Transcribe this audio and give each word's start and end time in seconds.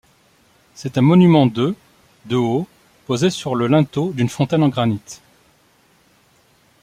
C'est 0.73 0.97
un 0.97 1.01
monument 1.01 1.45
de 1.45 1.75
de 2.25 2.35
haut, 2.35 2.67
posée 3.05 3.29
sur 3.29 3.53
le 3.53 3.67
linteau 3.67 4.13
d'une 4.13 4.29
fontaine 4.29 4.63
en 4.63 4.69
granite. 4.69 5.21